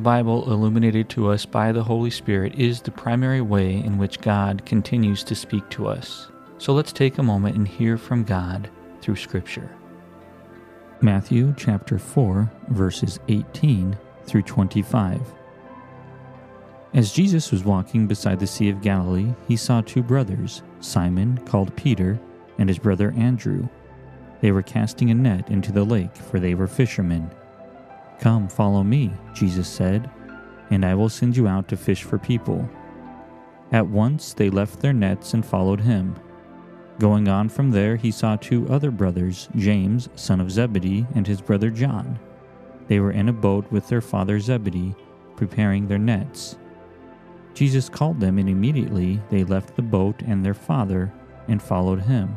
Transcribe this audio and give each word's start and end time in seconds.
The 0.00 0.04
Bible, 0.04 0.50
illuminated 0.50 1.10
to 1.10 1.28
us 1.28 1.44
by 1.44 1.72
the 1.72 1.82
Holy 1.82 2.08
Spirit, 2.08 2.54
is 2.54 2.80
the 2.80 2.90
primary 2.90 3.42
way 3.42 3.74
in 3.74 3.98
which 3.98 4.22
God 4.22 4.64
continues 4.64 5.22
to 5.24 5.34
speak 5.34 5.68
to 5.68 5.88
us. 5.88 6.30
So 6.56 6.72
let's 6.72 6.90
take 6.90 7.18
a 7.18 7.22
moment 7.22 7.56
and 7.56 7.68
hear 7.68 7.98
from 7.98 8.24
God 8.24 8.70
through 9.02 9.16
Scripture. 9.16 9.76
Matthew 11.02 11.52
chapter 11.54 11.98
4, 11.98 12.50
verses 12.68 13.20
18 13.28 13.94
through 14.24 14.40
25. 14.44 15.20
As 16.94 17.12
Jesus 17.12 17.52
was 17.52 17.64
walking 17.64 18.06
beside 18.06 18.40
the 18.40 18.46
Sea 18.46 18.70
of 18.70 18.80
Galilee, 18.80 19.34
he 19.48 19.56
saw 19.56 19.82
two 19.82 20.02
brothers, 20.02 20.62
Simon, 20.80 21.36
called 21.44 21.76
Peter, 21.76 22.18
and 22.56 22.70
his 22.70 22.78
brother 22.78 23.12
Andrew. 23.18 23.68
They 24.40 24.50
were 24.50 24.62
casting 24.62 25.10
a 25.10 25.14
net 25.14 25.50
into 25.50 25.72
the 25.72 25.84
lake, 25.84 26.16
for 26.16 26.40
they 26.40 26.54
were 26.54 26.66
fishermen. 26.66 27.30
Come, 28.20 28.48
follow 28.48 28.82
me, 28.82 29.10
Jesus 29.34 29.66
said, 29.66 30.10
and 30.70 30.84
I 30.84 30.94
will 30.94 31.08
send 31.08 31.36
you 31.36 31.48
out 31.48 31.68
to 31.68 31.76
fish 31.76 32.02
for 32.02 32.18
people. 32.18 32.68
At 33.72 33.86
once 33.86 34.34
they 34.34 34.50
left 34.50 34.80
their 34.80 34.92
nets 34.92 35.32
and 35.32 35.44
followed 35.44 35.80
him. 35.80 36.14
Going 36.98 37.28
on 37.28 37.48
from 37.48 37.70
there, 37.70 37.96
he 37.96 38.10
saw 38.10 38.36
two 38.36 38.68
other 38.68 38.90
brothers, 38.90 39.48
James, 39.56 40.10
son 40.16 40.38
of 40.38 40.50
Zebedee, 40.50 41.06
and 41.14 41.26
his 41.26 41.40
brother 41.40 41.70
John. 41.70 42.18
They 42.88 43.00
were 43.00 43.12
in 43.12 43.30
a 43.30 43.32
boat 43.32 43.70
with 43.72 43.88
their 43.88 44.02
father 44.02 44.38
Zebedee, 44.38 44.94
preparing 45.36 45.88
their 45.88 45.98
nets. 45.98 46.58
Jesus 47.54 47.88
called 47.88 48.20
them, 48.20 48.36
and 48.36 48.50
immediately 48.50 49.18
they 49.30 49.44
left 49.44 49.76
the 49.76 49.82
boat 49.82 50.20
and 50.26 50.44
their 50.44 50.54
father 50.54 51.10
and 51.48 51.62
followed 51.62 52.02
him. 52.02 52.36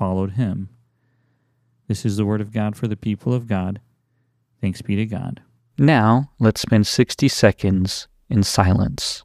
followed 0.00 0.30
him. 0.30 0.70
This 1.86 2.06
is 2.06 2.16
the 2.16 2.24
word 2.24 2.40
of 2.40 2.54
God 2.54 2.74
for 2.74 2.88
the 2.88 2.96
people 2.96 3.34
of 3.34 3.46
God. 3.46 3.82
Thanks 4.58 4.80
be 4.80 4.96
to 4.96 5.04
God. 5.04 5.42
Now, 5.76 6.30
let's 6.38 6.62
spend 6.62 6.86
60 6.86 7.28
seconds 7.28 8.08
in 8.30 8.42
silence. 8.42 9.24